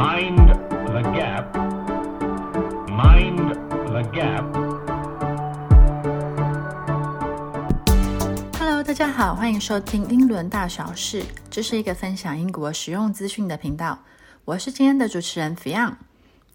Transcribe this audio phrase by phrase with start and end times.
[0.00, 0.38] Mind
[0.86, 1.54] the gap.
[2.88, 3.52] Mind
[3.84, 4.44] the gap.
[8.58, 13.98] Hello，大家好，欢迎收听英伦大小事，这是一个分享英国实用资讯的频道。
[14.46, 15.92] 我是今天的主持人 Fion。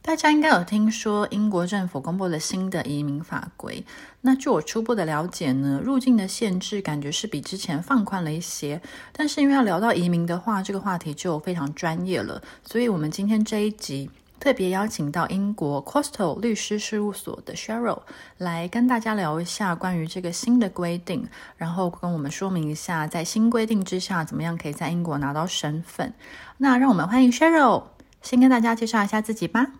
[0.05, 3.83] 大家应该有听说英国政府公布了新的移民法规。
[4.21, 8.79] 那据我初步的了解呢，入境的限制感觉是比之前放宽了一些。
[9.11, 14.07] 但是因为要聊到移民的话，这个话题就非常专业了，所以我们今天这一集
[14.39, 18.03] 特别邀请到英国 Costal 律师事务所的 Cheryl
[18.38, 21.27] 来跟大家聊一下关于这个新的规定，
[21.58, 26.13] 然后跟我们说明一下在新规定之下怎么样可以在英国拿到身份。
[26.59, 27.85] 那让我们欢迎 Cheryl，
[28.22, 29.72] 先跟大家介绍一下自己吧。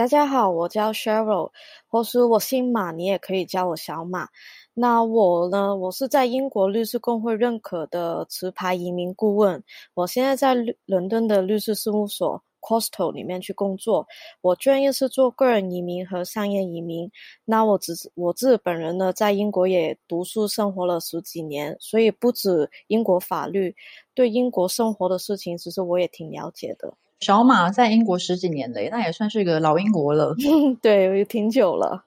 [0.00, 1.50] 大家好，我叫 Cheryl，
[1.86, 4.26] 或是我姓马，你也可以叫我小马。
[4.72, 9.62] 那我呢，我是在英国律师工会认可的持牌移民顾问。
[9.92, 10.54] 我现在在
[10.86, 14.06] 伦敦的律师事务所 Costal 里面去工作。
[14.40, 17.10] 我专业是做个人移民和商业移民。
[17.44, 23.76] 那我只我自己本人呢，在英国也读书生活了十几年，所以不止英国法律，
[24.14, 26.90] 对英国生活的事情，其实我也挺了解的。
[27.20, 30.34] 小马在英国十几年了，那也算是个老英国了。
[30.80, 32.06] 对，挺久了。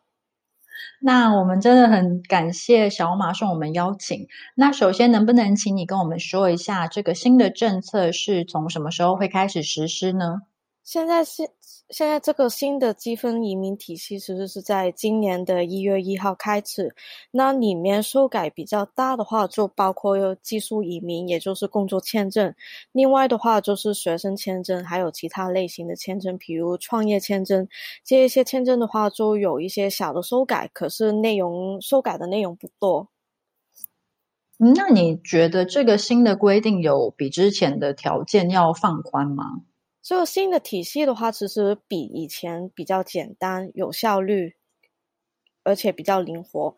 [0.99, 4.27] 那我们真的很感谢小马送我们邀请。
[4.55, 10.41] 那首先，能不能请你跟我们说一下，这个新的政策是从什么时候会开始实施呢？
[10.83, 11.49] 现在现。
[11.89, 16.95] 现在这个新的积分移民体系其实是在今年的一月一号开始，
[17.29, 22.51] 那里面修改比较大的话，就包括有技术移民，也就是工作签证；
[22.93, 27.67] 另外的话就是学生签证，还有其他类型的签证，比如创业签证。
[28.03, 33.09] 这一些签证的话，就有一些小的修改，可是内容修改的内容不多。
[34.57, 39.61] 那你觉得这个新的规定有比之前的条件要放宽吗？
[40.05, 44.53] 这个新的体系的话，其实比以前比较简单、有效率，
[45.63, 46.75] 而且比较灵活。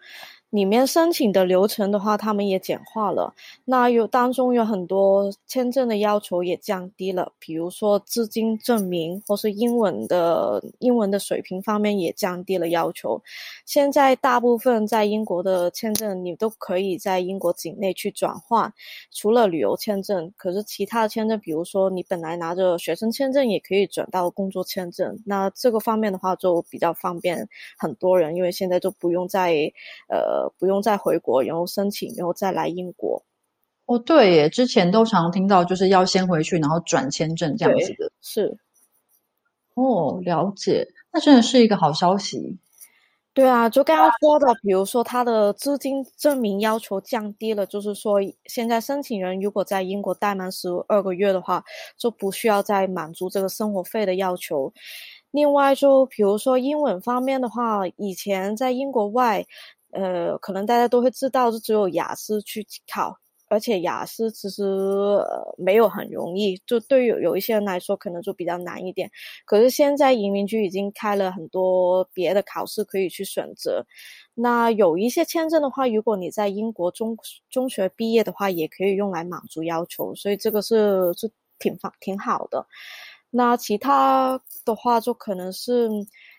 [0.56, 3.34] 里面申请的流程的话，他们也简化了。
[3.66, 13.22] 那有当中有很多签证的要求也降低了，比如说资金证明或是英文的英文的水平方面也降低了要求。
[13.66, 18.74] 现在大部分在英国的签证你都可以在英国境内去转换，
[19.12, 25.22] 除了旅游签证，可是其他的签证，比如说你本来拿着学生签证也可以转到工作签证。
[25.26, 27.46] 那这个方面的话就比较方便
[27.78, 29.52] 很多人，因为现在就不用再
[30.08, 30.45] 呃。
[30.58, 33.24] 不用再回国，然后申请，然后再来英国。
[33.86, 38.12] 哦，对耶，之前都常听到就是要先回去，然后转签证这样子的。
[38.20, 38.58] 是。
[39.76, 42.58] 哦，了解，那真的是一个好消息。
[43.32, 51.64] 对啊，就刚刚说的，比如说他的资金证明要求降低了，就是说现在申请人如果在英国待满十二个月的话，
[51.96, 54.74] 就不需要再满足这个生活费的要求。
[55.30, 59.46] 另外，就比如说英文方面的话，以前在英国外。
[59.96, 63.18] 呃，可能大家都会知道，就只有雅思去考，
[63.48, 64.64] 而且雅思其实
[65.58, 69.10] 没有很容易，就对于有一些人来说，可能就比较难一点。
[69.46, 73.86] 可是现在移民局已经开了很多别的考试可以去选择。
[74.34, 77.18] 那有一些签证的话，如果你在英国中
[77.50, 82.66] 中学毕业的话，也可以用来满足要求，所以这个是是挺方挺好的。
[83.30, 85.90] 那其他的话，就可能是。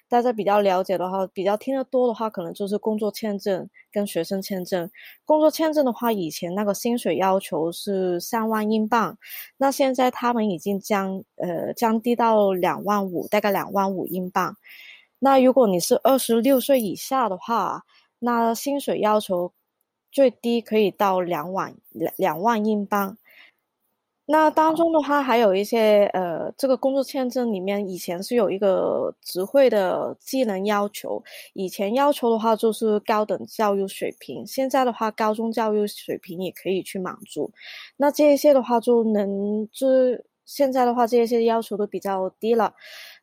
[0.08, 4.88] 大家比较了解的话，比较听得多的话，可能就是工作签证跟学生签证。
[5.24, 9.18] 工作签证的话，以前那个薪水要求是三万英镑，
[9.56, 14.56] 那现在他们已经降呃降低到两万五，大概两万五英镑。
[15.18, 17.82] 那如果你是二十六岁以下的话，
[18.18, 19.52] 那薪水要求
[20.12, 23.18] 最低可以到两万两两万英镑。
[24.28, 31.22] 那当中的话，还有一些呃，这个工作签证里面以前是有一个职会的技能要求，
[31.54, 37.52] 以前要求的话就是高等教育水平，现在的话高中教育水平也可以去满足。
[37.96, 39.86] 那这一些的话就能，就
[40.44, 42.74] 现在的话这一些要求都比较低了，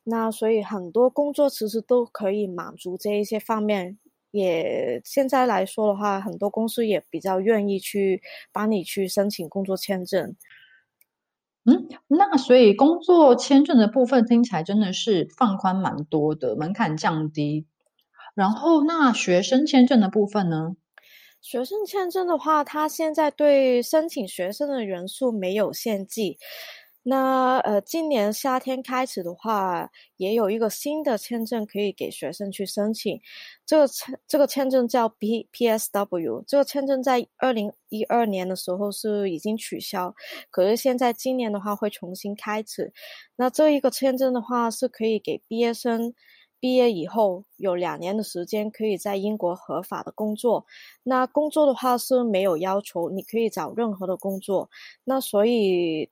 [0.06, 3.98] 那所以很多工作其实都可以满足这一些方面。
[4.32, 8.20] 也现在来说的话，很多公司也比较愿意去
[8.52, 10.36] 帮你去申请工作签证。
[11.66, 17.66] 嗯，那所以工作签证的部分听起来真的是放宽蛮多的，门槛降低。
[18.36, 20.76] 然后那学生签证的部分呢？
[21.42, 26.22] 学生签证的话，它现在对申请学生的人数没有限制。
[27.06, 33.20] 那呃，今年夏天开始的话，也有一个新的签证可以给学生去申请。
[33.66, 36.46] 这个签这个签证叫 P P S W。
[36.48, 40.16] 这个签证在二零一二年的时候是已经取消，
[40.50, 42.94] 可是现在今年的话会重新开始。
[43.36, 46.14] 那这一个签证的话是可以给毕业生
[46.58, 50.66] 毕业以后有两年的时间可以在英国合法的工作。
[51.04, 54.70] 那工作的话是没有要求，你可以找任何的工作。
[55.04, 56.10] 那所以。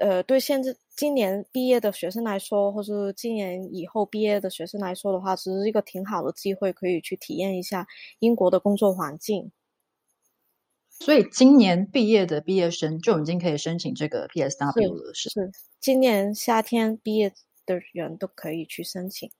[0.00, 7.86] 呃，对现在今年毕业的学生来说，或是今年以后毕业的学生来说的话，其实是一个挺好的机会，可以去体验一下
[8.20, 9.50] 英国的工作环境。
[10.88, 17.32] 所以今年毕业的毕业生就已经可以申请这个 PSW 了，是是，今年夏天毕业
[17.64, 19.30] 的人都可以去申请。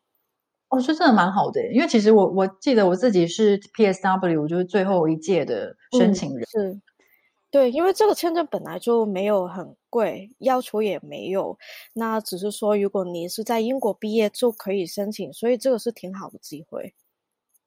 [0.68, 6.46] 哦，这真的蛮好的，因为其实我我记得我自己是 PSW，就是最后一届的申请人。
[6.46, 6.80] 是。
[7.50, 11.56] 对，因为这个签证本来就没有很贵，要求也没有，
[11.94, 16.94] 那只是说如果你是在英国毕业就可以申请，所以这个是挺好的机会。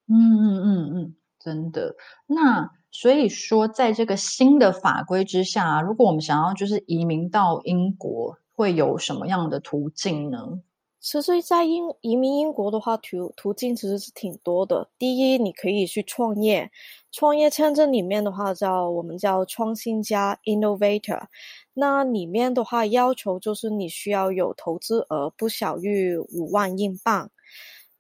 [0.08, 1.96] 嗯嗯嗯嗯，真的。
[2.28, 10.62] 那所以说，在这个新的法规之下，如果我们想要就是移民到英国，会有什么样的途径呢？
[11.00, 14.88] 其实，在英移民英国的话，途途径其实是挺多的。
[15.00, 16.70] 第一，你可以去创业，
[17.12, 21.24] 创业签证里面的话叫我们叫创新家 （innovator），
[21.74, 27.30] 那里面的话要求就是你需要有投资额不小于五万英镑。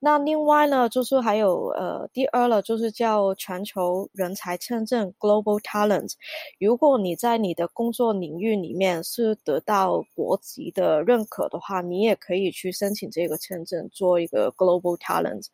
[0.03, 6.13] 那另外呢，就是还有呃，第二了，就是叫全球人才签证 （Global Talent）。
[6.59, 15.45] 如果你在你的工作领域里面是得到国籍的认可的话，你也可以去申请这个签证，做一个 Global Talent。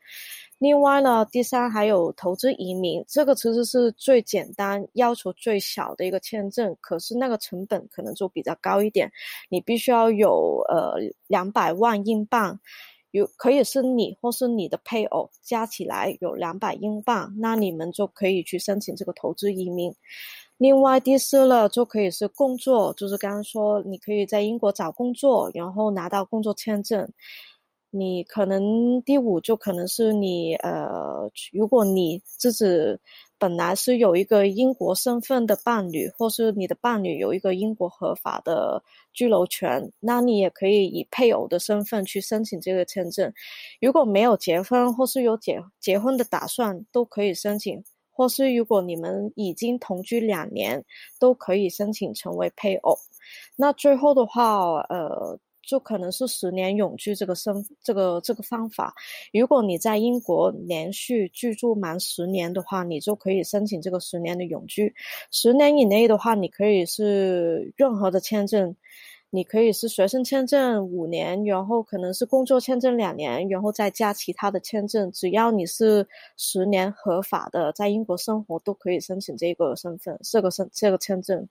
[0.59, 9.11] 另外呢，第三还有投资移民，这个其实是最简单、要求最小的一个签证，可是那个成本可能就比较高一点，
[9.49, 10.95] 你必须要有呃
[11.27, 12.59] 两百万英镑。
[13.11, 19.95] 有可以是你或是你的配偶加起来有两百英镑，那你们就可以去申请这个投资移民。
[20.57, 27.09] 另外第四了就可以是工作，就是刚刚说你可以在英国找工作，然后拿到工作签证。
[27.99, 32.65] 你可能第五就可能是你呃，如果你自己
[33.39, 38.81] 本来是有一个英国身份的伴侣，或是你的伴侣有一个英国合法的
[39.13, 43.31] 居留权，那你也可以以配偶的身份去申请这个签证。
[43.79, 47.83] 如果没有结婚或是有结结婚的打算，都可以申请。
[48.11, 50.83] 或是如果你们已经同居两年，
[51.19, 52.97] 都可以申请成为配偶。
[53.55, 55.39] 那最后的话，呃。
[55.67, 57.53] 就可能是十年永居这个身
[57.83, 58.95] 这个这个方法。
[59.33, 64.95] 如果你在英国连续居住满十年的话，你就可以申请这个十年的永居。
[65.29, 68.73] 十年以内的话，你可以是任何的签证，
[69.29, 75.11] 你可以是学生签证五年，然后可能是工作签证两年，然后再加其他的签证。
[75.11, 81.45] 只要你是十年合法的在英国生活，都可以申请这个身份，这个身这个签证。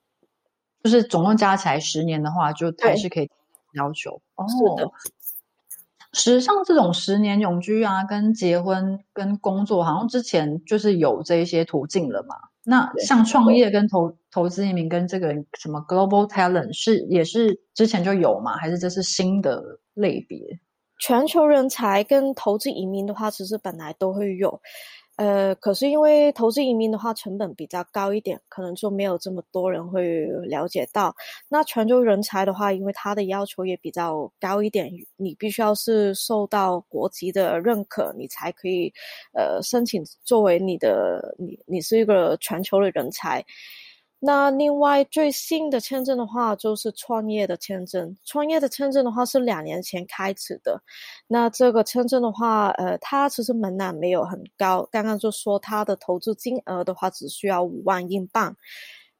[0.83, 3.29] 就是总共加起来十年的话，就还是可以。
[3.77, 4.91] 要求哦，是的。
[6.13, 12.35] 实际上，这种十年永居啊，跟结婚、跟工作，好像之前就是有这一些途径了嘛。
[12.63, 18.57] 那像创业、跟投投资移民、跟这个什么 Global Talent，是也是之前就有吗？
[18.57, 20.39] 还是这是新的类别？
[20.99, 24.59] 全球人才跟投资移民的话，其实本来都会有。
[25.17, 31.13] 呃，可是因为投资移民的话，成本比较高一点，可能就没有这么多人会了解到。
[31.49, 38.93] 那全球人才的话，因为他的要求也比较高一点，你必须要是受到国籍的认可，你才可以
[39.33, 43.43] 呃申请作为你的你你是一个全球的人才。
[44.19, 48.17] 那另外最新的签证的话，就是创业的签证。
[48.25, 50.81] 创业的签证的话是两年前开始的。
[51.27, 54.87] 那这个签证的话，呃，它其实门槛没有很高。
[54.91, 58.55] 刚刚就说它的投资金额的话，只需要五万英镑。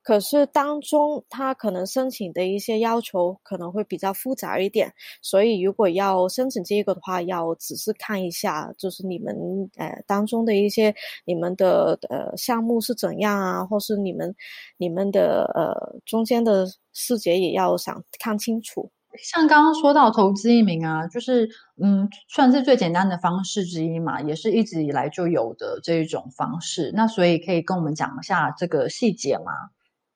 [0.07, 9.35] 可是当中，他可能申请的一些要求可能会比较复杂一点，所以如果要申请这个的话，要仔细看一下，就是你们
[9.75, 10.95] 呃当中的一些
[11.25, 14.33] 你们的呃项目是怎样啊，或是你们
[14.77, 18.89] 你们的呃中间的细节也要想看清楚。
[19.21, 21.49] 像刚刚说到投资移民啊，就是
[21.83, 26.93] 嗯，算是最简单的方式之一嘛，也是一直以来就有的这一种方式。
[26.95, 29.51] 那所以可以跟我们讲一下这个细节吗？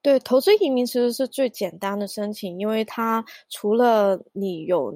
[0.02, 4.92] 对，投资移民其实是最简单的申请，因为它除了你有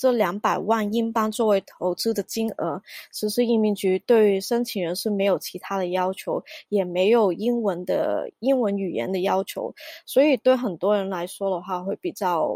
[0.00, 2.80] 这两百万英镑作为投资的金额，
[3.12, 9.74] 其实移民局对申请人是没有其他的要求，也没有英文的英文语言的要求，
[10.06, 12.50] 所以对很多人来说的话，会比较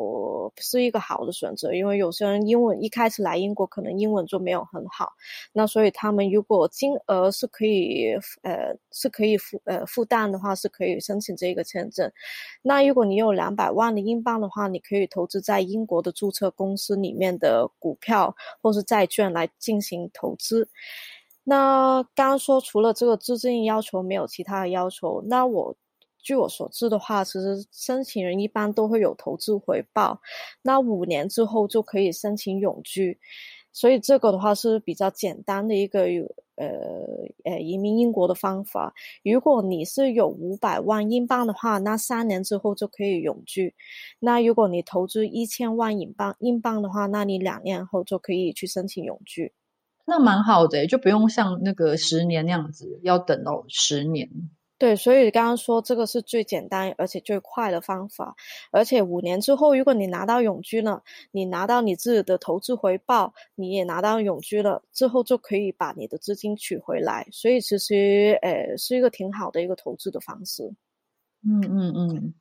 [0.56, 1.74] 是一个好的选择。
[1.74, 5.12] 因为有些人英文一开始来英国，可能英文就没有很好，
[5.52, 12.10] 那所以他们如果金额是可以呃是可以负呃负担的话，是可以申请这个签证。
[12.62, 20.68] 那如果你有两百万的英镑的话，你可以投资在英国的注册公司里面的股票或是债券来进行投资。
[21.44, 25.22] 那刚刚说除了这个资金要求，没有其他的要求。
[25.26, 25.76] 那我
[26.18, 30.18] 据我所知的话，其实申请人一般都会有投资回报。
[30.62, 33.18] 那五年之后就可以申请永居，
[33.75, 36.04] 所以这个的话是比较简单的一个
[36.54, 36.69] 呃
[37.45, 38.95] 呃移民英国的方法。
[39.25, 43.75] 如果你是有五百万英镑的话，那三年之后就可以永居。
[44.21, 49.52] 那如果你投资一千万英镑英镑的话，那你两年后就可以去申请永居。
[50.07, 54.31] 那蛮好的，就不用像那个十年那样子要等到十年。
[54.84, 58.36] 对，所以刚刚说这个是最简单而且最快的方法，
[58.70, 67.26] 而且五年之后，如果你拿到永居了，你拿到你自己的投资回报，你也拿到永居了之后，就可以把你的资金取回来。
[67.32, 70.70] 所以其实，呃，是一个挺好的一个投资的方式。
[71.46, 72.34] 嗯嗯嗯，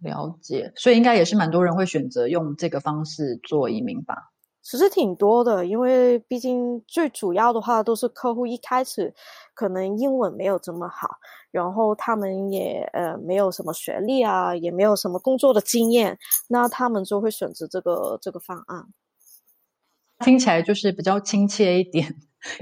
[0.00, 0.72] 了解。
[0.74, 4.32] 所以应该也是蛮多人会选择用这个方式做移民吧。
[4.60, 9.14] 其实挺多的，因为毕竟最主要的话都是客户一开始
[9.56, 11.18] 可能英文没有这么好，
[11.50, 18.84] 然后他们也呃没有什么学历啊，也没有什么工作的经验，那他们就会选择这个这个方案。
[20.20, 22.14] 听起来就是比较亲切一点，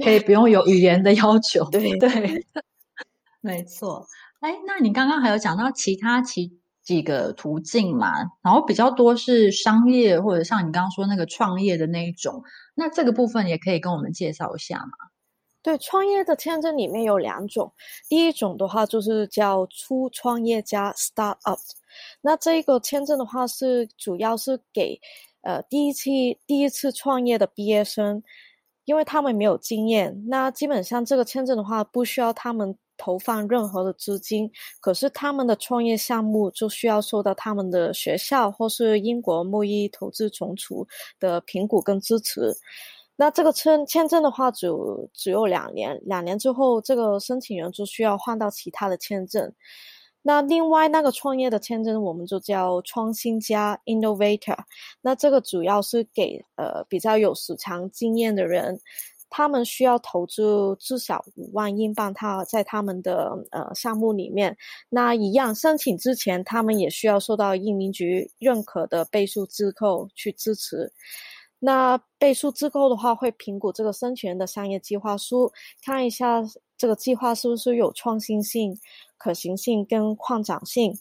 [0.02, 1.68] 可以不用有语言的要求。
[1.70, 2.46] 对对，
[3.42, 4.06] 没错。
[4.40, 6.58] 哎，那你刚刚还有讲到其他其。
[6.84, 12.42] 几个途径嘛，然后比较多是商业或者像你刚刚说那个创业的那一种，
[12.74, 14.92] 那这个部分也可以跟我们介绍一下嘛。
[15.64, 17.72] 对，创业的签证里面有两种，
[18.08, 21.58] 第一种的话就是叫初创业家 （start up），
[22.20, 25.00] 那这个签证的话是主要是给
[25.40, 28.22] 呃第一期第一次创业的毕业生，
[28.84, 32.76] 因为他们没有经验，那基本上这个签证的话不需要他们。
[32.96, 34.48] 投放任何的资金，
[34.80, 40.86] 可是他们的创业项目就需要受到他们的学校或是英国贸易投资总署
[41.18, 42.54] 的评估跟支持。
[43.16, 49.52] 那这个签签证的话，只有只有两年，两年之后，这个申请人就需要换到其他的签证。
[50.22, 54.58] 那另外那个创业的签证，我们就叫创新家 （innovator）。
[55.02, 58.80] 那这个主要是给呃比较有市场经验的人。
[59.36, 64.56] 他们需要投资至少五万英镑，他在他们的呃项目里面，
[64.88, 70.92] 那一样申请之前，他们也需要受到移民局认可的倍数自扣去支持。
[71.64, 75.50] 那倍数自扣的话，会评估这个申请人的商业计划书，
[75.82, 76.42] 看一下
[76.76, 78.78] 这个计划是不是有创新性、
[79.16, 80.92] 可行性跟扩展性。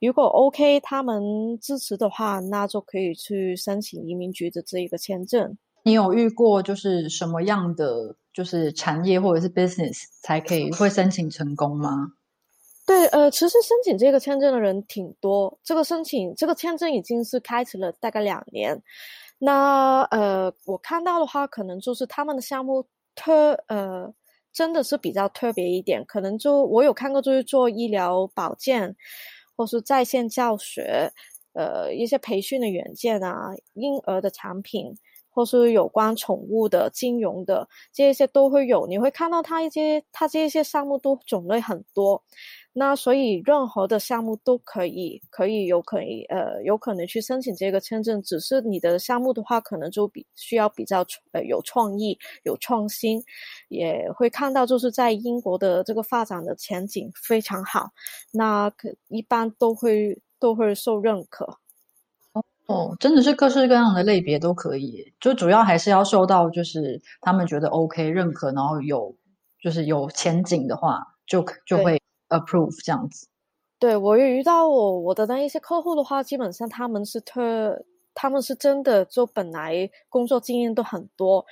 [0.00, 5.58] 如果 OK，他们支持的话，那就可以去申请移民局的这一个签证。
[5.82, 12.12] 你有遇过就是什么样的就是产业或者是 business 才可以会申请成功吗？
[12.86, 15.58] 对，呃，其实申请这个签证的人挺多。
[15.64, 18.80] 这个申请这个签证已经是开始了大概两年。
[19.44, 24.12] 那呃，我看到的话，可能就是他们的项目特呃，
[24.52, 26.04] 真的是比较特别一点。
[26.06, 28.94] 可能就我有看过，就是做医疗保健，
[29.56, 31.12] 或是在线教学，
[31.54, 34.96] 呃，一些培训的软件啊，婴儿的产品。
[35.34, 42.22] 或是有关宠物的、金融的这些都会有，你会看到它一些，它这些项目都种类很多。
[42.74, 48.22] 那所以任何的项目都可以，可以有可以呃有可能去申请这个签证。
[48.22, 53.22] 只是你的项目的话，可能就比需要比较呃有创意、有创新，
[53.68, 57.90] 也会看到就是在英国的这个发展的前景非常好。
[58.32, 61.58] 那可一般都会都会受认可。
[62.66, 69.14] 哦，真的是各式各样的类别都可以，就主要还是要受到就是他们觉得 OK 认可，然后有
[69.60, 72.00] 就是有前景的话，就就会
[72.32, 73.28] approve 这样子。
[73.78, 77.84] 对我遇到我我的那一些客户的话，基本上他们是特
[78.14, 81.44] 他们是真的就本来工作经验都很多，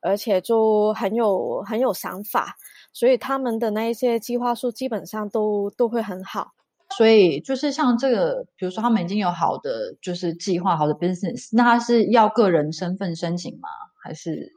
[0.00, 2.54] 而且就很有很有想法，
[2.92, 6.52] 所以他们的那一些计划书基本上都都会很好。
[6.96, 13.68] 所以就是像这个，比如说他们已经有好的就是计划、好的 business，那他是要个人身份申请吗？
[14.02, 14.52] 还是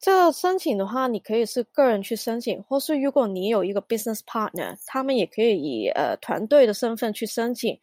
[0.00, 7.76] 这申请的话，你可以是个人去申请，或是如果你有一个 business partner，他们也可以以呃团队的身份去申请。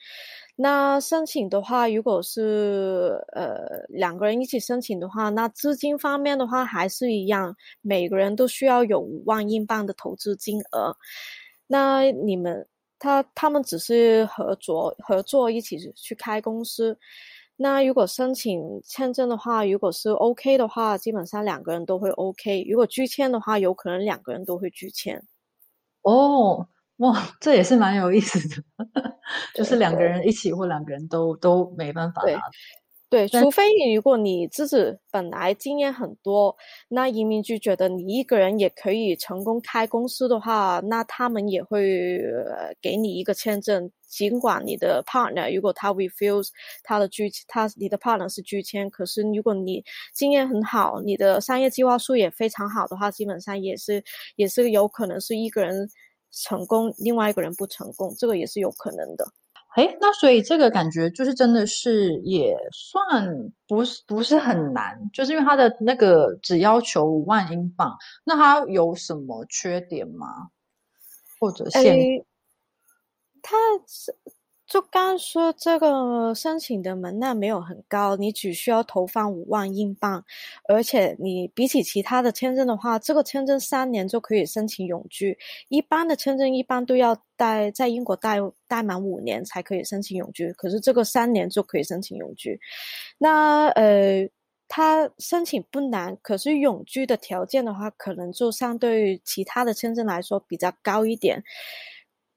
[0.55, 10.95] 那申请的话，如果是呃两个人一起申请的话，那资金方面的话还是一样，每个人都需要有五万英镑的投资金额。
[11.67, 12.65] 那你们
[12.98, 16.98] 他他们只是合作合作一起去开公司。
[17.57, 22.65] 那如果申请签证的话，如果是 OK 的话，基本上两个人都会 OK。
[22.69, 25.24] 如果拒签的话，有可能两个人都会拒签。
[26.01, 26.67] 哦。
[27.00, 28.63] 哇，这也是蛮有意思的，
[29.53, 32.39] 就是两个人一起或两个人都都没办法拿。
[33.15, 34.75] 对，除非你如果你自己
[35.10, 36.53] 本来经验很多，
[36.89, 42.19] 那移民局觉得你一个人也可以成功开公司的话，那他们也会
[42.81, 43.89] 给你一个签证。
[44.07, 46.50] 尽管你的 partner 如果他 refuse
[46.84, 54.03] 他的拒他你的 partner 是拒签，可是如果你经验很好，你的商业计划书也非常好的话，基本上也是
[54.36, 55.89] 也是有可能是一个人。
[56.38, 59.25] 成功，另外一个人不成功，这个也是有可能的。
[59.75, 70.27] 哎，那所以这个感觉就是真的是也算不是不是很难，就是因为他的那个只要求五万英镑，那他有什么缺点吗？
[71.39, 72.25] 或者限？
[73.41, 73.55] 他
[73.88, 74.15] 是。
[74.67, 80.24] 就刚说这个申请的门槛没有很高，你只需要投放五万英镑，
[80.67, 85.38] 而且你比起其他的签证的话，这个签证三年就可以申请永居。
[85.69, 92.60] 一般的签证一般都要待在英国待待满五年才可以申请永居，可是这个三年就可以申请永居。
[93.19, 94.27] 那呃，
[94.67, 101.43] 他申请不难，可是永居的条件的话，可能就相对于其他的签证来说比较高一点。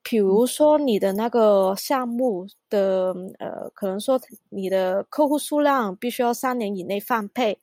[0.08, 7.58] 比如说你的那个项目的呃，可能说你的客户数量必须要三年以内放配，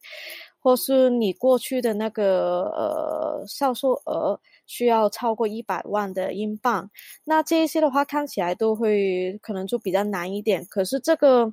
[0.59, 6.91] 或是你过去的那个呃销售额需要超过一百万的英镑，
[7.23, 10.63] 那这一些的话看起来都会可能就比较难一点。
[10.69, 11.51] 可是这个。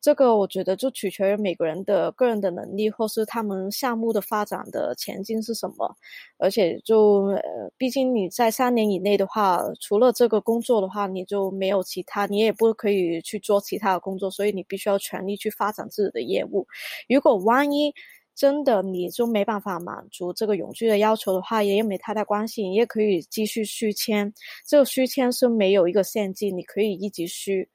[0.00, 5.94] 这个我觉得就取决于每个人的个人的能力，或是他们项目的发展的前景是什么。
[6.38, 16.66] 而且就呃，毕竟你在三年以内的话，除了这个工作的话，你就没有其他，你也不可以去做其他的工作，所以你必须要全力去发展自己的业务。
[17.08, 17.92] 如果万一
[18.34, 24.32] 真的你就没办法满足这个永居的要求的话，也没太大关系，你也可以继续续签。
[24.66, 27.68] 这个续签是没有一个限制，你可以一直续。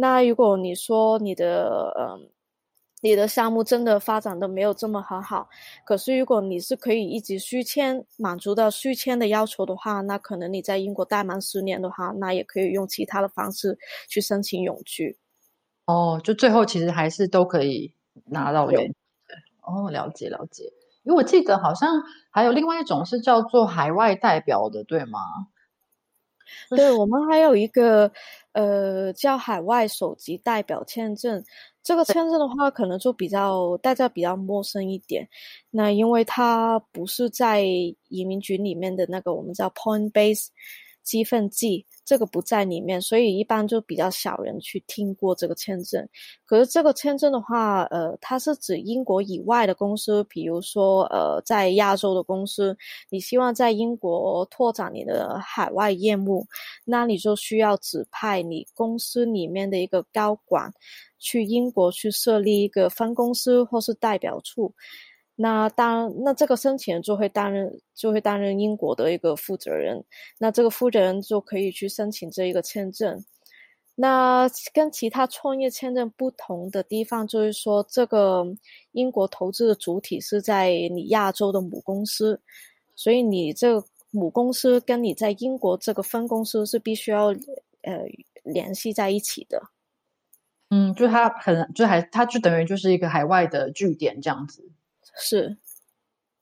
[0.00, 2.30] 那如果你说你的嗯，
[3.02, 5.48] 你的项目真的发展的没有这么很好，
[5.84, 13.76] 可是如果你是可以一直续签，满足到续签的要求的话，那可能你在英国待满十年的话，那也可以用其他的方式
[14.08, 15.18] 去申请永居。
[15.86, 17.92] 哦，就最后其实还是都可以
[18.26, 18.94] 拿到永。
[19.62, 20.72] 哦，了解了解。
[21.02, 25.18] 因为我记得好像还有另外一种是叫做海外代表的，对吗？
[26.70, 28.10] 对，我们还有一个。
[28.52, 31.44] 呃，叫海外首级代表签证，
[31.80, 35.28] 这个签证的话，可能就比较大家比较陌生一点。
[35.70, 37.62] 那因为它不是在
[38.08, 40.48] 移民局里面的那个我们叫 point base
[41.04, 41.66] 积分制。
[42.08, 46.08] 这个不在里面，所以一般就比较少人去听过这个签证。
[46.46, 52.74] 可是这个签证的话，呃，它是指英国以外的公司，比如说呃，在亚洲的公司，
[53.10, 56.46] 你希望在英国拓展你的海外业务，
[56.86, 60.72] 那你就需要指派你公司里面的一个高管
[61.18, 64.72] 去英国去设立一个分公司或是代表处。
[65.40, 70.04] 那当那这个申请人就会担任就会担任英国的一个负责人，
[70.38, 73.24] 那这个负责人就可以去申请这一个签证。
[73.94, 78.44] 那跟其他创业签证不同的地方就是说，这个
[78.90, 82.40] 英国投资的主体是在你亚洲的母公司，
[82.96, 87.26] 所以你这个母公司跟你在英国这个分公司是必须要
[87.82, 88.04] 呃
[88.42, 89.62] 联系在一起的。
[90.70, 94.68] 嗯，就它很就还它就等于就是一个海外的据点这样子。
[95.16, 95.56] 是，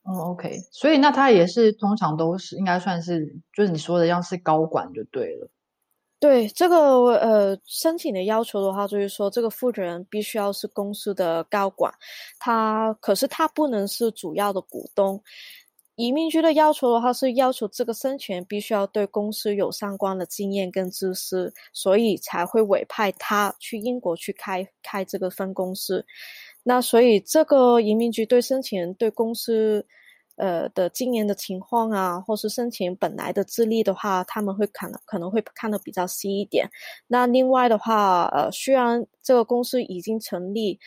[0.03, 5.49] 哦，OK，所以那他也是通常都是应该算是，就是你说的要是高管就对了。
[6.19, 6.77] 对这个
[7.19, 11.93] 呃申请的要求的话，就是说这个负责人必须要是公司的高管，
[12.39, 15.23] 他可是他不能是主要的股东。
[15.95, 26.05] 移民局的要求的话是要求这个申请人必须要对公司有相关的经验跟知识，所以才会委派他去英国去开开这个分公司。
[26.69, 29.87] 那所以，这个移民局对申请人对公司，
[30.35, 36.69] 呃的经验的情况啊，或是申请人本来的资历的话，他们会看可能会看得比较细一点。
[37.07, 40.81] 那另外的话，呃，虽然这个公司已经成立，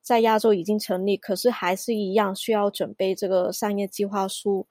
[0.00, 4.66] 在亚洲已经成立，可是还是一样需要准备这个商业计划书，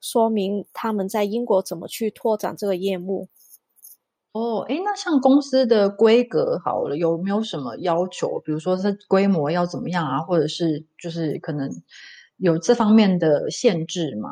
[0.00, 3.28] 说明他们在英国怎么去拓展这个业务。
[4.34, 8.40] 哦，诶，那像公司的规格好了，有没有什么要求？
[8.44, 11.70] 比如说是规模要怎么样啊，或者是就是可能
[12.38, 14.30] 有这方面的限制吗？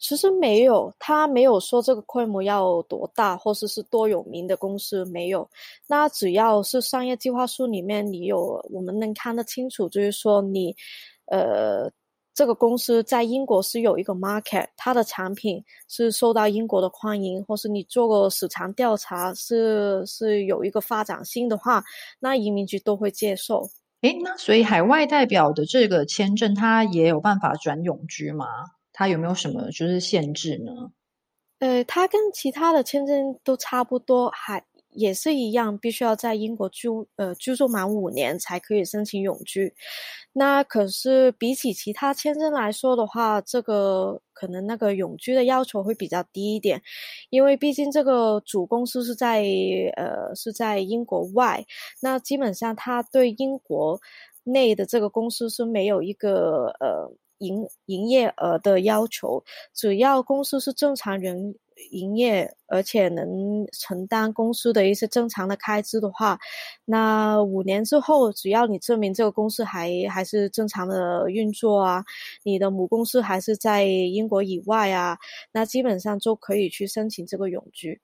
[0.00, 5.48] 其实没有，他没有说这个规模要多大，或者是多有名的公司没有。
[5.86, 10.74] 那只要是商业计划书里面你有，我们能看得清楚，就是说你，
[11.26, 11.88] 呃。
[12.32, 21.84] 这个公司在英国是有一个 market，它的产品是受到英国的欢迎，或是你做过市场调查是是有一个发展性的话，
[22.18, 23.68] 那移民局都会接受。
[24.02, 28.46] 诶，那所以海外代表的这个签证，它也有办法转永居吗？
[28.92, 30.92] 它有没有什么就是限制呢？
[31.58, 34.64] 呃，它跟其他的签证都差不多，还。
[34.92, 39.74] 也是一样，必须要在英国住呃居住满五年才可以申请永居。
[40.32, 46.82] 那可是比起其他签证来说的话，这个可能那个永居的要求会比较低一点，
[47.30, 49.44] 因为毕竟这个主公司是在
[49.96, 51.64] 呃是在英国外，
[52.00, 54.00] 那基本上他对英国
[54.44, 61.54] 内的这个公司是没有一个呃营营业额的要求，只要公司是正常人。
[61.92, 66.38] 营业，而且能承担公司的一些正常的开支的话，
[66.84, 72.04] 那五年之后，只要你证明这个公司还还是正常的运作啊，
[72.42, 75.16] 你的母公司还是在英国以外啊，
[75.52, 77.98] 那基本上就可以去申请这个永居。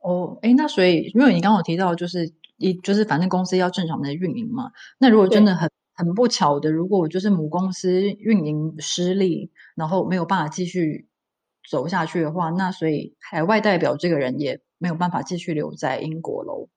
[0.00, 11.08] 哦，哎，那所以，因为你刚刚有提到，就是一就是反正公司要正常的运营嘛，那如果真的很很不巧的，如果就是母公司运营失利，然后没有办法继续。
[11.70, 16.68] 走下去的话，那所以海外代表这个人也没有办法继续留在英国喽。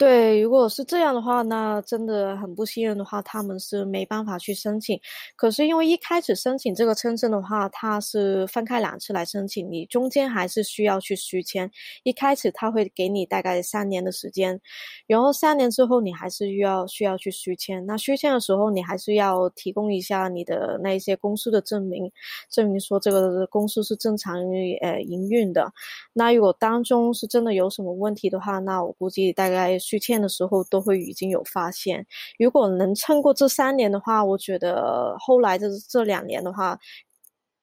[0.00, 4.98] 对，如果是这样的话，那真的很不信任的话，他们是没办法去申请。
[5.36, 11.70] 可是因为一开始申请这个签证的话，它是分开两次来申请，你中间还是需要去续签。
[12.02, 14.58] 一开始他会给你大概三年的时间，
[15.06, 17.84] 然后三年之后你还是需要需要去续签。
[17.84, 22.10] 那续签的时候，你还是要提供一下你的那一些公司的证明，
[22.48, 24.38] 证明说这个公司是正常
[24.80, 25.70] 呃营运的。
[26.14, 29.78] 那如果当中是真的有什么问题的话，那我估计大概。
[29.90, 32.06] 续签的时候都会已经有发现，
[32.38, 36.78] 如果能撑过这三年的话，我觉得后来的这两年的话，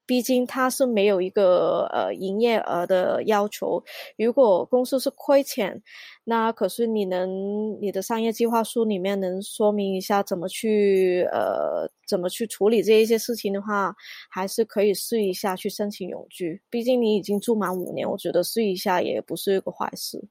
[0.05, 3.83] 毕竟它是没有一个呃营业额的要求。
[4.17, 5.81] 如果公司是亏钱，
[6.23, 13.93] 那可是你能你的商业计划书里面能说明一下怎么去呃怎么去处理这一些事情的话，
[14.29, 16.61] 还是可以试一下去申请永居。
[16.69, 20.21] 毕竟你已经住满五年，我觉得试一下也不是一个坏事。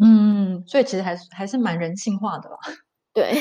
[0.00, 2.56] 嗯，所以其实还是还是蛮人性化的啦。
[3.14, 3.32] 对，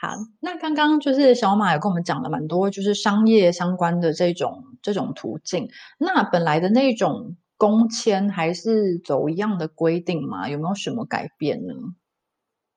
[0.00, 0.08] 好，
[0.40, 5.68] 那刚刚就是小马也跟我们讲了蛮多，就是商业相关的这种这种途径。
[5.98, 10.48] 那本来的那种工签还是走一样的规定吗？
[10.48, 11.74] 有没有什么改变呢？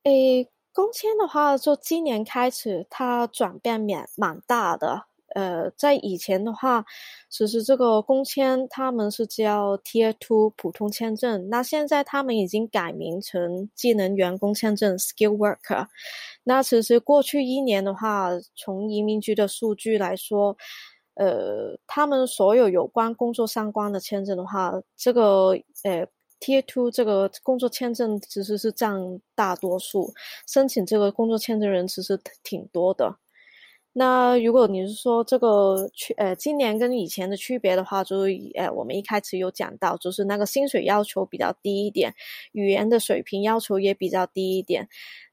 [0.04, 5.08] 诶，工签的话，就今年开始它转变蛮蛮大的。
[5.34, 6.86] 呃，在以前的话，
[7.30, 15.88] 其实这个工签他们是叫 Tier Two 普通签证，那现在他们已经改名成技能员工签证 Skill Worker。
[16.44, 20.58] 那其实过去一年的话，从移民局的数据来说，
[21.16, 25.52] 呃，他们所有有关工作相关的签证的话，这个
[25.84, 26.08] 呃
[26.40, 30.12] Tier Two 这个工作签证其实是占大多数，
[30.48, 33.16] 申请这个工作签证人其实挺多的。
[33.94, 42.14] 那如果你是说这个区呃今年跟以前的区别的话，就是呃我们一开始有讲到，就是那个薪水要求比较低一点，
[42.54, 44.88] 语言的水平要求也比较低一点。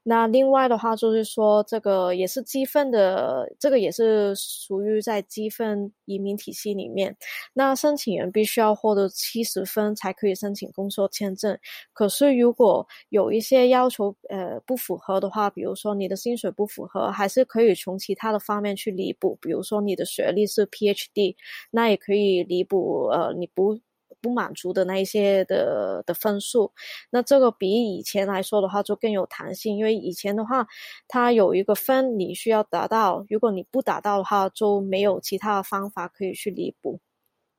[0.09, 7.15] 那另外的话就是说，这个也是积分的，这个也是属于在积分移民体系里面。
[7.53, 11.55] 那申请人必须要获得七十分才可以申请工作签证。
[11.93, 19.37] 可是如果有一些要求呃不符合的话，比如说你的薪水不符合，还是可以从其他的方面去弥补。
[19.39, 21.35] 比如说你的学历是 PhD，
[21.69, 23.79] 那也可以弥补呃你不。
[24.21, 26.71] 不满足的那一些的的分数，
[27.11, 30.67] 那这个比以前来说的话就更有弹性，因为以前的话，
[31.07, 36.99] 它有一个分你需要达到，如果你不达到的话，就没有其他的方法可以去弥补。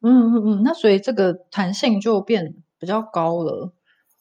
[0.03, 3.73] 嗯嗯嗯，那所以这个弹性就变比较高了。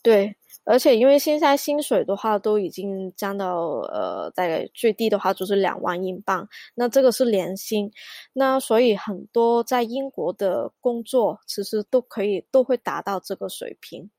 [0.03, 0.35] 对。
[0.63, 7.91] 而且因为现在薪水的话都已经降到呃大概最低的话就是两万英镑，那这个是年薪，
[8.33, 14.09] 那所以很多在英国的工作其实都可以都会达到这个水平。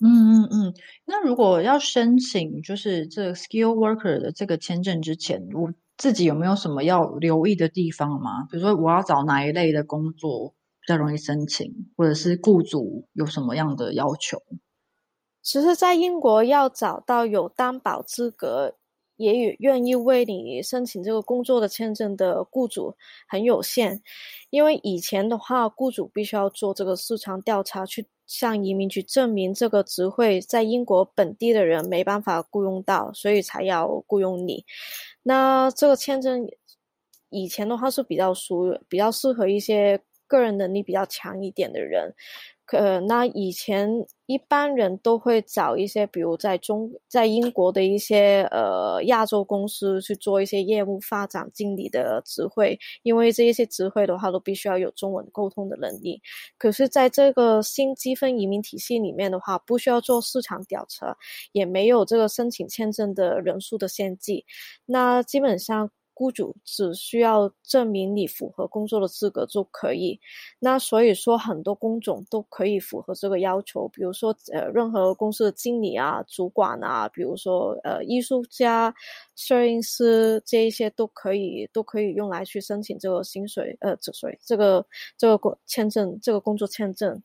[0.00, 8.48] 嗯嗯嗯，那如果要申请就是这 skill worker 的这个签证之前，我自己有没有什么要留意的地方吗？
[8.50, 14.42] 比如说我要找哪一类的工作，比较容易申请，或者是雇主有什么样的要求？
[15.42, 18.76] 其实，在英国要找到有担保资格，
[19.16, 22.94] 也愿意为你申请这个工作的签证的雇主
[23.28, 24.00] 很有限，
[24.50, 34.64] 因为以前的话，雇主必须要做这个市场调查，去向移民局证明这个职位在英国本地的人没办法雇佣到，所以才要雇佣你。
[35.24, 36.48] 那这个签证
[37.30, 42.14] 以前的话是比较熟，比较适合一些个人能力比较强一点的人。
[42.72, 56.22] 呃，那以前一般人都会找一些，比如在中在英国的一些呃亚洲公司去做一些业务发展经理的职位，因为这一些职位的话都必须要有中文沟通的能力。
[56.56, 61.14] 可是，在这个新积分移民体系里面的话，不需要做市场调查，
[61.52, 64.42] 也没有这个申请签证的人数的限制，
[64.86, 65.90] 那基本上。
[66.14, 70.18] 雇主只需要证明你符合工作的资格就可以，
[70.58, 78.94] 那所以说很多工种都可以符合这个要求，比如说呃任何公司的经理啊、主管啊，比如说呃艺术家、
[79.34, 84.84] 摄影师这一些都可以都可以用来去申请这个薪水呃这所以这个
[85.16, 87.22] 这个工签证这个工作签证。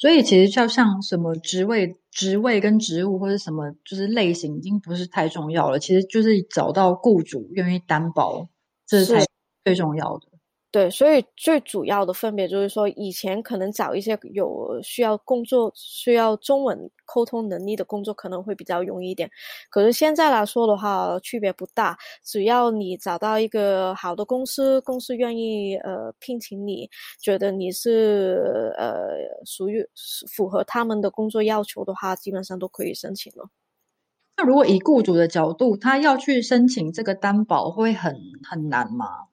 [0.00, 5.78] 所以其实就像什么职位、职位跟职务或者什么就是类型，已经不是太重要了。
[5.78, 8.48] 其实就是找到雇主愿意担保，
[8.86, 9.26] 这才
[9.62, 10.29] 最重要的。
[10.72, 19.28] 对，所以最主要的分别就是说，以前可能找一些有需要工作、需要中文沟通能力的工作，可能会比较容易一点。
[19.68, 21.98] 可是现在来说的话，区别不大。
[22.24, 26.88] 只要你找到一个好的公司，公司愿意呃聘请你，
[27.20, 28.94] 觉得你是呃
[29.44, 29.84] 属于
[30.30, 33.48] 符合他们的工作要求的话，基本上都可以申请了。
[34.36, 38.16] 那如果以雇主的角度，他要去申请这个担保，会很
[38.48, 39.29] 很难吗？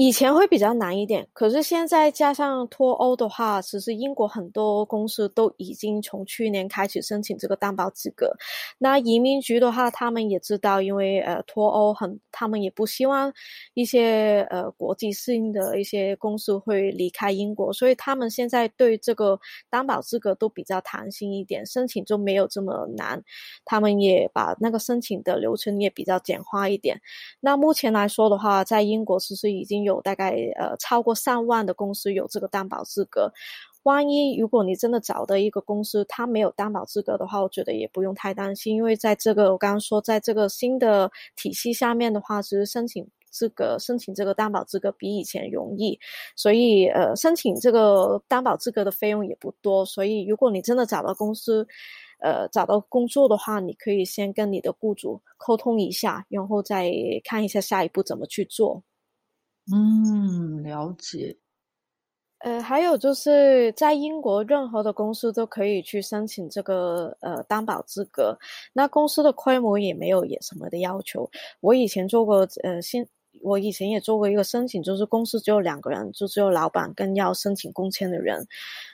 [0.00, 8.34] 以前会比较难一点，可是现在加上脱欧的话，其实英国很多公司都已经从去年开始申请这个担保资格。
[8.78, 13.30] 那移民局的话，他们也知道，因为呃脱欧很，他们也不希望
[13.74, 23.22] 一些呃国际性的一些公司会离开英国，所以他们现在对这个担保资格都比较弹性一点，申请就没有这么难。
[23.66, 26.98] 他们也把那个申请的流程也比较简化一点。
[27.38, 29.89] 那目前来说的话，在英国其实已经有。
[29.90, 33.30] 有大概呃超过上万的公司有这个担保资格，
[33.82, 45.98] 万一如果你真的找的一个公司它没有担保资格的话，我觉得也不用太担心，因为在这个我刚刚说，在这个新的体系下面的话，其实申请资格、申请这个担保资格比以前容易，
[46.36, 51.66] 所以呃申请这个担保资格的费用也不多，所以如果你真的找到公司，
[52.20, 56.92] 呃找到工作的话，你可以先跟你的雇主沟通一下，然后再
[57.24, 58.82] 看一下下一步怎么去做。
[59.72, 61.36] 嗯，了解。
[62.38, 68.38] 呃，还有就是在英国，任何的公司都可以去申请这个呃担保资格。
[68.72, 71.30] 那公司的规模也没有也什么的要求。
[71.60, 73.06] 我以前做过呃，先
[73.42, 78.46] 我以前也做过一个申请，就是公司只有两个人，就只有老板跟要申请工签的人。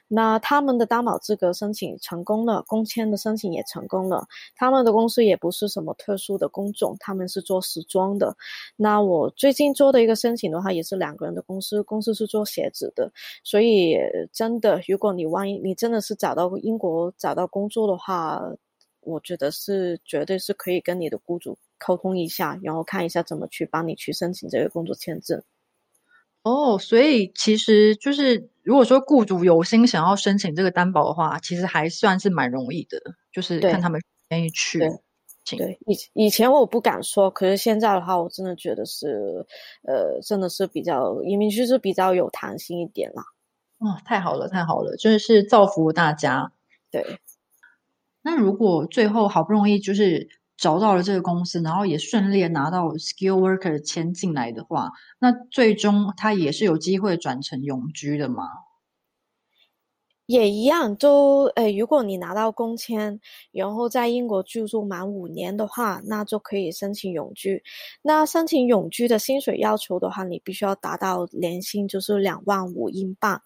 [0.08, 4.24] 那他们的担保资格申请成功了，工签的申请也成功了。
[4.54, 8.36] 他们的公司也不是什么特殊的工种，他们是做时装的。
[8.76, 13.10] 那我最近做的一个申请的话，也是两个人的公司，公司是做鞋子的。
[13.42, 13.96] 所以
[14.32, 18.40] 真的，如果你万一你真的是找到英国找到工作的话，
[19.00, 25.42] 我觉得是绝对是可以跟你的雇主沟通一下，然后看一下怎么去帮你去申请这个工作签证。
[26.46, 34.78] 哦，所以其实就是，如果说雇主有心想要申请这个担保的话，其实还算是蛮容易的，就是看他们愿意去。
[35.58, 39.44] 对，以以前我不敢说，可是现在的话，我真的觉得是，
[39.82, 43.24] 呃，真的是比较移民区是比较有弹性一点啦。
[43.78, 46.52] 哇，太好了，太好了，真的是造福大家。
[46.92, 47.18] 对，
[48.22, 50.28] 那如果最后好不容易就是。
[50.56, 58.44] 找到了这个公司，然后也顺利拿到 skill worker 签进来的话，那最终他也是有机会转成永居的吗？
[60.26, 63.20] 也一样，就诶，如果你拿到工签，
[63.52, 67.62] 然后在英国居住满五年的话，那就可以申请永居。
[68.02, 73.40] 那申请永居的薪水要求的话，你必须要达到年薪就是两万五英镑。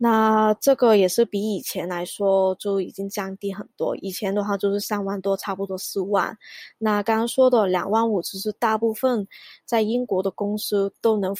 [0.00, 3.96] 那这个也是比以前来说就已经降低很多。
[3.96, 6.38] 以前的话就是三万多，差不多四万。
[6.78, 9.26] 那刚刚说的两万五，其实大部分
[9.64, 11.34] 在英国的公司都能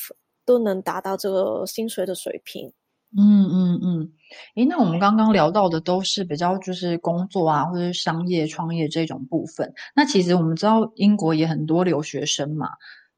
[0.45, 2.73] 都能达到这个薪水的水平。
[3.17, 4.13] 嗯嗯嗯。
[4.57, 9.73] 诶，那我们刚刚聊到的都是比较就是工作啊，或者是商业创业这种部分。
[9.95, 12.69] 那其实我们知道英国也很多留学生嘛。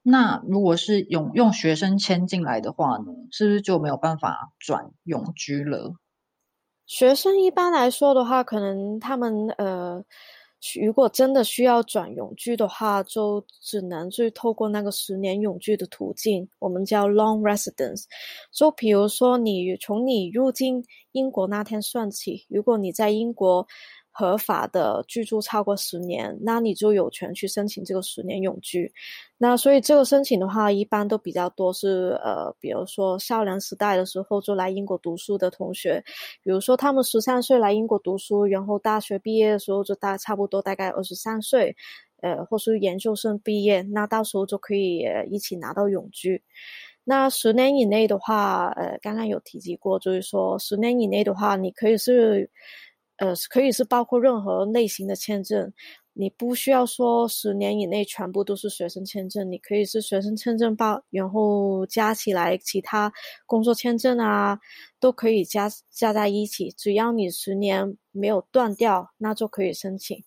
[0.02, 5.94] 那如果是用用学生签进来的话呢，是不是就没有办法转永居了？
[6.86, 10.02] 学生一般来说的话，可能他们呃，
[10.82, 18.04] 如果真的需要转永居的话，就只能去透过那个十年永居的途径，我们叫 long residence。
[18.50, 23.66] 就比如说你从你入境英国那天算起，如果你在英国。
[24.12, 28.92] 合法的居住超过十年，那你就有权去申请这个十年永居。
[29.38, 36.02] 那所以这个申请的话，一般都比较多是呃，比如说少年时代的时候就来英国读书的同学，
[36.42, 41.74] 比如说他们十三岁来英国读书，然后大学毕业的时候就大差不多大概二十三岁，
[42.20, 46.42] 呃，或是研究生毕业，那到时候就可以一起拿到永居。
[47.04, 52.50] 那十年以内的话，呃，刚刚有提及过，就是说十年以内的话，你可以是。
[53.20, 55.70] 呃，可以是包括任何类型的签证，
[56.14, 63.12] 你不需要说十年以内全部都是学生签证，你可以是学生签证包，然后加起来其他
[63.44, 64.58] 工作签证啊，
[64.98, 70.24] 都可以加加在一起，只要你十年没有断掉，那就可以申请。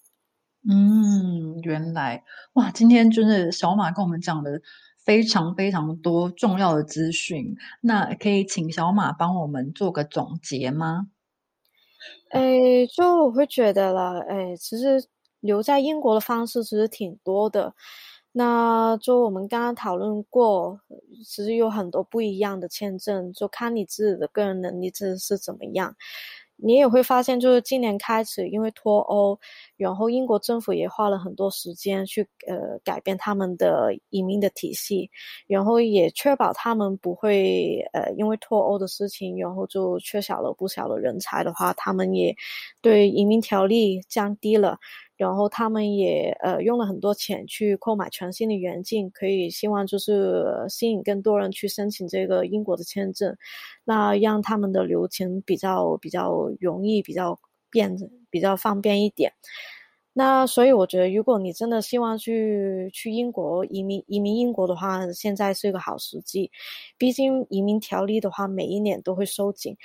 [0.69, 4.61] 嗯，原来哇，今天真的小马跟我们讲的
[5.03, 11.07] 非常非常多重要的资讯，那可以请小马帮我们做个总结吗？
[12.29, 15.05] 哎，就我会觉得了，哎，其实
[15.39, 17.73] 留在英国的方式其实挺多的。
[18.35, 20.79] 那就我们刚刚讨论过，
[21.23, 25.95] 其实有很多不一样的签证，就看你自己的个人能力这是怎么样。
[26.55, 29.37] 你也会发现，就是今年开始，因为脱欧，
[29.75, 35.09] 然后英国政府也花了很多时间去呃改变他们的移民的体系，
[35.47, 42.35] 然后也确保他们不会呃因为脱欧的事情，然后就缺少了不少的人才的话，他们也
[42.81, 44.77] 对移民条例降低了。
[45.15, 53.35] 然后他们也呃用了很多钱去购买全新的眼镜，可以希望就是吸引更多人去申请这个英国的签证，
[53.83, 57.95] 那让他们的流程比较比较容易、比较便、
[58.29, 59.33] 比较方便一点。
[60.15, 66.51] 那所以我觉得，如果你真的希望去去英国移民移民英国的话，现在是一个好时机。
[66.99, 69.75] 毕竟移民条例的话，每一年都会收紧。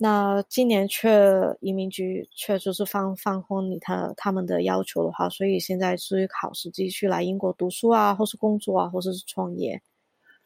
[0.00, 9.82] 那今年却移民局确实是放放宽你他他们的要求的话，所以现在是好时机去来英国读书啊，或是工作啊，或者是创业。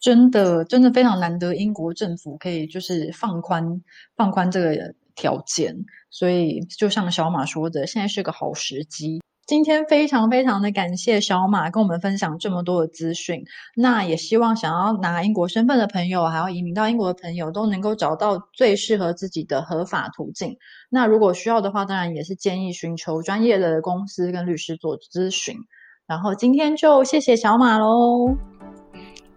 [0.00, 3.82] 真的，真的非常难得，英国政府可以就是放宽
[4.16, 5.76] 放宽这个条件，
[6.10, 9.20] 所以就像小马说的，现在是个好时机。
[9.44, 20.56] 今天非常非常的感谢小马跟我们分享这么多的资讯，那也希望想要拿英国身份的朋友，还要移民到英国的朋友，都能够找到最适合自己的合法途径。
[20.88, 25.56] 那如果需要的话，当然也是建议寻求专业的公司跟律师做咨询。
[26.06, 28.36] 然后今天就谢谢小马喽，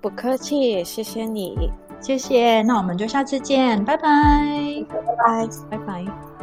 [0.02, 1.56] 不客气，谢谢你，
[2.00, 2.62] 谢谢。
[2.62, 4.04] 那我们就下次见，拜拜，
[4.88, 6.35] 拜拜，拜拜。